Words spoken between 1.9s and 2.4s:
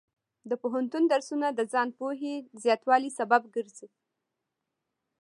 پوهې